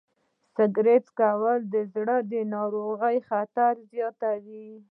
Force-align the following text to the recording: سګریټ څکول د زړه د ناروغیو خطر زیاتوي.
سګریټ 0.55 1.03
څکول 1.09 1.59
د 1.73 1.75
زړه 1.93 2.17
د 2.31 2.33
ناروغیو 2.53 3.25
خطر 3.29 3.73
زیاتوي. 3.91 4.67